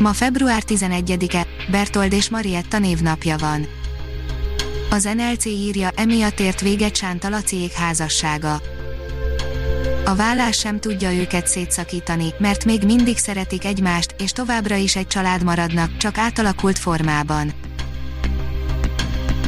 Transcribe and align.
Ma 0.00 0.12
február 0.12 0.62
11-e, 0.66 1.46
Bertold 1.70 2.12
és 2.12 2.28
Marietta 2.28 2.78
névnapja 2.78 3.36
van. 3.36 3.66
Az 4.90 5.08
NLC 5.16 5.44
írja, 5.44 5.90
emiatt 5.94 6.40
ért 6.40 6.60
véget 6.60 6.96
Sánta 6.96 7.28
Laciék 7.28 7.72
házassága. 7.72 8.60
A 10.04 10.14
vállás 10.14 10.58
sem 10.58 10.80
tudja 10.80 11.12
őket 11.12 11.46
szétszakítani, 11.46 12.34
mert 12.38 12.64
még 12.64 12.82
mindig 12.84 13.18
szeretik 13.18 13.64
egymást, 13.64 14.14
és 14.18 14.32
továbbra 14.32 14.74
is 14.74 14.96
egy 14.96 15.06
család 15.06 15.42
maradnak, 15.42 15.96
csak 15.96 16.18
átalakult 16.18 16.78
formában. 16.78 17.52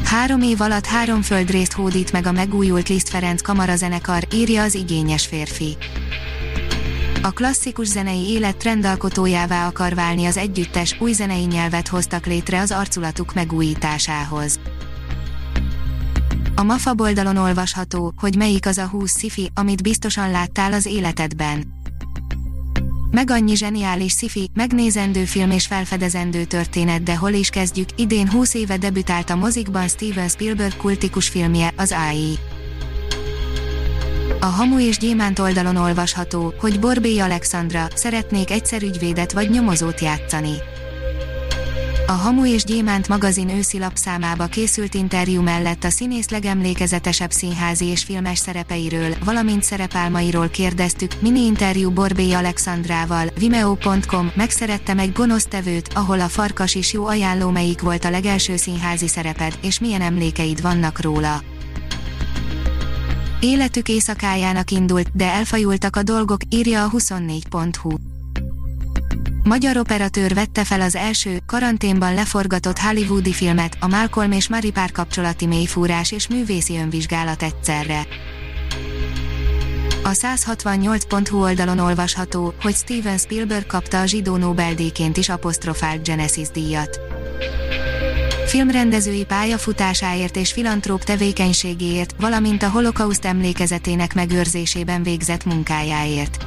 Három 0.04 0.42
év 0.42 0.60
alatt 0.60 0.86
három 0.86 1.22
földrészt 1.22 1.72
hódít 1.72 2.12
meg 2.12 2.26
a 2.26 2.32
megújult 2.32 2.88
Liszt 2.88 3.08
Ferenc 3.08 3.42
kamarazenekar, 3.42 4.26
írja 4.34 4.62
az 4.62 4.74
igényes 4.74 5.26
férfi. 5.26 5.76
A 7.24 7.30
klasszikus 7.30 7.86
zenei 7.86 8.28
élet 8.28 8.56
trendalkotójává 8.56 9.66
akar 9.66 9.94
válni 9.94 10.24
az 10.24 10.36
együttes, 10.36 10.96
új 11.00 11.12
zenei 11.12 11.44
nyelvet 11.44 11.88
hoztak 11.88 12.26
létre 12.26 12.60
az 12.60 12.70
arculatuk 12.70 13.34
megújításához. 13.34 14.60
A 16.54 16.62
MAFA 16.62 16.94
oldalon 16.96 17.36
olvasható, 17.36 18.12
hogy 18.16 18.36
melyik 18.36 18.66
az 18.66 18.78
a 18.78 18.86
20 18.86 19.18
sci 19.18 19.50
amit 19.54 19.82
biztosan 19.82 20.30
láttál 20.30 20.72
az 20.72 20.86
életedben. 20.86 21.72
Meg 23.10 23.30
annyi 23.30 23.56
zseniális 23.56 24.12
sci 24.12 24.50
megnézendő 24.54 25.24
film 25.24 25.50
és 25.50 25.66
felfedezendő 25.66 26.44
történet, 26.44 27.02
de 27.02 27.16
hol 27.16 27.32
is 27.32 27.48
kezdjük, 27.48 27.88
idén 27.96 28.30
20 28.30 28.54
éve 28.54 28.76
debütált 28.76 29.30
a 29.30 29.36
mozikban 29.36 29.88
Steven 29.88 30.28
Spielberg 30.28 30.76
kultikus 30.76 31.28
filmje, 31.28 31.72
az 31.76 31.94
AI. 32.08 32.38
A 34.42 34.46
Hamu 34.46 34.80
és 34.80 34.98
Gyémánt 34.98 35.38
oldalon 35.38 35.76
olvasható, 35.76 36.54
hogy 36.60 36.80
Borbély 36.80 37.20
Alexandra 37.20 37.86
szeretnék 37.94 38.50
egyszer 38.50 38.82
ügyvédet 38.82 39.32
vagy 39.32 39.50
nyomozót 39.50 40.00
játszani. 40.00 40.52
A 42.06 42.12
Hamu 42.12 42.46
és 42.46 42.64
Gyémánt 42.64 43.08
magazin 43.08 43.48
őszi 43.48 43.78
lapszámába 43.78 44.46
készült 44.46 44.94
interjú 44.94 45.42
mellett 45.42 45.84
a 45.84 45.90
színész 45.90 46.28
legemlékezetesebb 46.28 47.30
színházi 47.30 47.84
és 47.84 48.04
filmes 48.04 48.38
szerepeiről, 48.38 49.14
valamint 49.24 49.62
szerepálmairól 49.62 50.48
kérdeztük, 50.48 51.12
mini 51.20 51.40
interjú 51.40 51.90
Borbély 51.90 52.32
Alexandrával, 52.32 53.26
vimeo.com, 53.38 54.30
megszerettem 54.34 54.98
egy 54.98 55.12
gonosz 55.12 55.46
tevőt, 55.46 55.88
ahol 55.94 56.20
a 56.20 56.28
farkas 56.28 56.74
is 56.74 56.92
jó 56.92 57.06
ajánló 57.06 57.50
melyik 57.50 57.80
volt 57.80 58.04
a 58.04 58.10
legelső 58.10 58.56
színházi 58.56 59.08
szereped, 59.08 59.58
és 59.60 59.80
milyen 59.80 60.00
emlékeid 60.00 60.62
vannak 60.62 61.00
róla. 61.00 61.51
Életük 63.44 63.88
éjszakájának 63.88 64.70
indult, 64.70 65.08
de 65.12 65.24
elfajultak 65.24 65.96
a 65.96 66.02
dolgok, 66.02 66.40
írja 66.48 66.84
a 66.84 66.90
24.hu. 66.90 67.90
Magyar 69.42 69.76
operatőr 69.76 70.34
vette 70.34 70.64
fel 70.64 70.80
az 70.80 70.94
első, 70.94 71.38
karanténban 71.46 72.14
leforgatott 72.14 72.78
hollywoodi 72.78 73.32
filmet, 73.32 73.76
a 73.80 73.86
Malcolm 73.86 74.32
és 74.32 74.48
Mary 74.48 74.70
párkapcsolati 74.70 75.46
mélyfúrás 75.46 76.12
és 76.12 76.28
művészi 76.28 76.76
önvizsgálat 76.76 77.42
egyszerre. 77.42 78.06
A 80.02 80.10
168.hu 80.10 81.42
oldalon 81.42 81.78
olvasható, 81.78 82.54
hogy 82.62 82.74
Steven 82.74 83.18
Spielberg 83.18 83.66
kapta 83.66 84.00
a 84.00 84.06
zsidó 84.06 84.36
Nobel-díjként 84.36 85.16
is 85.16 85.28
apostrofált 85.28 86.04
Genesis 86.04 86.50
díjat 86.50 87.11
filmrendezői 88.52 89.24
pályafutásáért 89.24 90.36
és 90.36 90.52
filantróp 90.52 91.04
tevékenységéért, 91.04 92.14
valamint 92.20 92.62
a 92.62 92.68
holokauszt 92.68 93.24
emlékezetének 93.24 94.14
megőrzésében 94.14 95.02
végzett 95.02 95.44
munkájáért. 95.44 96.46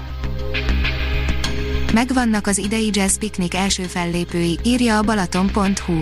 Megvannak 1.94 2.48
az 2.48 2.58
idei 2.58 2.90
jazz 2.94 3.18
piknik 3.18 3.54
első 3.54 3.84
fellépői, 3.84 4.60
írja 4.64 4.98
a 4.98 5.02
balaton.hu. 5.02 6.00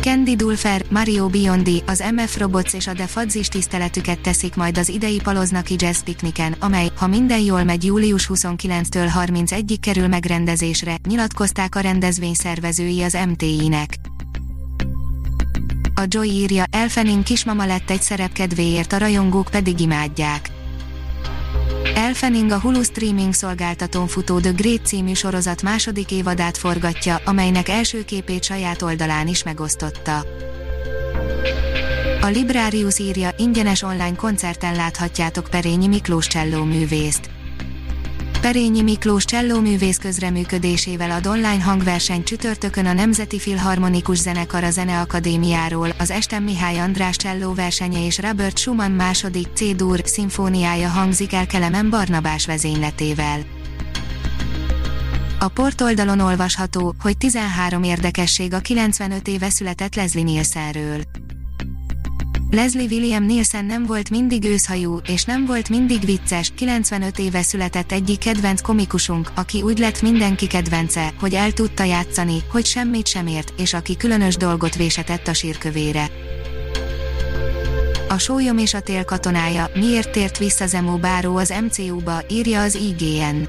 Candy 0.00 0.36
Dulfer, 0.36 0.84
Mario 0.88 1.26
Biondi, 1.28 1.82
az 1.86 2.04
MF 2.14 2.38
Robots 2.38 2.72
és 2.72 2.86
a 2.86 2.92
The 2.92 3.06
Fadz 3.06 3.34
is 3.34 3.48
tiszteletüket 3.48 4.20
teszik 4.20 4.54
majd 4.54 4.78
az 4.78 4.88
idei 4.88 5.20
Paloznaki 5.22 5.74
Jazz 5.78 6.00
Pikniken, 6.00 6.56
amely, 6.58 6.90
ha 6.96 7.06
minden 7.06 7.40
jól 7.40 7.64
megy 7.64 7.84
július 7.84 8.30
29-től 8.34 9.10
31-ig 9.14 9.78
kerül 9.80 10.06
megrendezésre, 10.06 10.96
nyilatkozták 11.08 11.74
a 11.74 11.80
rendezvény 11.80 12.34
szervezői 12.34 13.02
az 13.02 13.18
MTI-nek. 13.28 13.98
A 15.98 16.04
Joy 16.08 16.28
írja, 16.28 16.64
Elfenin 16.70 17.22
kismama 17.22 17.66
lett 17.66 17.90
egy 17.90 18.02
szerep 18.02 18.32
kedvéért, 18.32 18.92
a 18.92 18.98
rajongók 18.98 19.48
pedig 19.50 19.80
imádják. 19.80 20.50
Elfening 21.94 22.50
a 22.50 22.60
Hulu 22.60 22.82
streaming 22.82 23.32
szolgáltatón 23.32 24.06
futó 24.06 24.40
The 24.40 24.50
Great 24.50 24.86
című 24.86 25.12
sorozat 25.12 25.62
második 25.62 26.10
évadát 26.10 26.56
forgatja, 26.56 27.20
amelynek 27.24 27.68
első 27.68 28.04
képét 28.04 28.44
saját 28.44 28.82
oldalán 28.82 29.28
is 29.28 29.42
megosztotta. 29.42 30.24
A 32.20 32.26
Librarius 32.26 32.98
írja, 32.98 33.30
ingyenes 33.36 33.82
online 33.82 34.16
koncerten 34.16 34.74
láthatjátok 34.74 35.48
Perényi 35.50 35.86
Miklós 35.86 36.26
Cselló 36.26 36.64
művészt. 36.64 37.35
Perényi 38.46 38.82
Miklós 38.82 39.24
csellóművész 39.24 39.96
közreműködésével 39.96 41.10
a 41.10 41.28
online 41.28 41.62
hangverseny 41.62 42.22
csütörtökön 42.22 42.86
a 42.86 42.92
Nemzeti 42.92 43.38
Filharmonikus 43.38 44.18
Zenekar 44.18 44.64
a 44.64 44.70
Zeneakadémiáról, 44.70 45.88
az 45.98 46.10
Esten 46.10 46.42
Mihály 46.42 46.78
András 46.78 47.16
cselló 47.16 47.54
versenye 47.54 48.04
és 48.04 48.18
Robert 48.18 48.58
Schumann 48.58 48.90
második 48.90 49.46
C-dur 49.54 50.00
szimfóniája 50.04 50.88
hangzik 50.88 51.32
el 51.32 51.46
Kelemen 51.46 51.90
Barnabás 51.90 52.46
vezényletével. 52.46 53.40
A 55.38 55.48
portoldalon 55.48 56.20
olvasható, 56.20 56.94
hogy 57.00 57.16
13 57.16 57.82
érdekesség 57.82 58.52
a 58.52 58.58
95 58.58 59.28
éve 59.28 59.50
született 59.50 59.94
Leslie 59.94 60.24
Nielsenről. 60.24 61.00
Leslie 62.56 62.86
William 62.90 63.24
Nielsen 63.24 63.64
nem 63.64 63.86
volt 63.86 64.10
mindig 64.10 64.44
őszhajú, 64.44 64.98
és 65.06 65.24
nem 65.24 65.46
volt 65.46 65.68
mindig 65.68 66.04
vicces, 66.04 66.52
95 66.54 67.18
éve 67.18 67.42
született 67.42 67.92
egyik 67.92 68.18
kedvenc 68.18 68.60
komikusunk, 68.60 69.30
aki 69.34 69.62
úgy 69.62 69.78
lett 69.78 70.02
mindenki 70.02 70.46
kedvence, 70.46 71.12
hogy 71.20 71.34
el 71.34 71.52
tudta 71.52 71.84
játszani, 71.84 72.42
hogy 72.50 72.66
semmit 72.66 73.06
sem 73.06 73.26
ért, 73.26 73.52
és 73.60 73.74
aki 73.74 73.96
különös 73.96 74.36
dolgot 74.36 74.74
vésetett 74.76 75.26
a 75.26 75.34
sírkövére. 75.34 76.10
A 78.08 78.18
sólyom 78.18 78.58
és 78.58 78.74
a 78.74 78.80
tél 78.80 79.04
katonája, 79.04 79.70
miért 79.74 80.10
tért 80.10 80.38
vissza 80.38 80.66
Zemó 80.66 80.96
Báró 80.96 81.36
az 81.36 81.54
MCU-ba, 81.62 82.22
írja 82.28 82.62
az 82.62 82.74
IGN. 82.74 83.48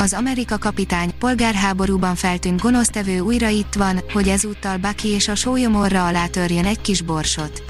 Az 0.00 0.12
Amerika 0.12 0.58
kapitány, 0.58 1.10
polgárháborúban 1.18 2.14
feltűnt 2.14 2.60
gonosztevő 2.60 3.20
újra 3.20 3.48
itt 3.48 3.74
van, 3.74 4.00
hogy 4.12 4.28
ezúttal 4.28 4.76
Bucky 4.76 5.08
és 5.08 5.28
a 5.28 5.34
sólyomorra 5.34 6.06
alá 6.06 6.26
törjön 6.26 6.64
egy 6.64 6.80
kis 6.80 7.02
borsot. 7.02 7.62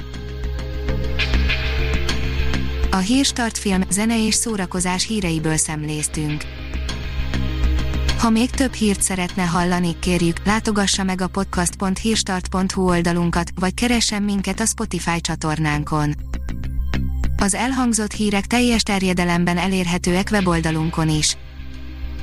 A 2.90 2.96
Hírstart 2.96 3.58
film, 3.58 3.82
zene 3.90 4.26
és 4.26 4.34
szórakozás 4.34 5.06
híreiből 5.06 5.56
szemléztünk. 5.56 6.44
Ha 8.18 8.30
még 8.30 8.50
több 8.50 8.72
hírt 8.72 9.02
szeretne 9.02 9.42
hallani, 9.42 9.98
kérjük, 9.98 10.36
látogassa 10.44 11.02
meg 11.02 11.20
a 11.20 11.28
podcast.hírstart.hu 11.28 12.88
oldalunkat, 12.88 13.50
vagy 13.54 13.74
keressen 13.74 14.22
minket 14.22 14.60
a 14.60 14.66
Spotify 14.66 15.20
csatornánkon. 15.20 16.14
Az 17.36 17.54
elhangzott 17.54 18.12
hírek 18.12 18.46
teljes 18.46 18.82
terjedelemben 18.82 19.58
elérhetőek 19.58 20.28
weboldalunkon 20.30 21.08
is. 21.08 21.36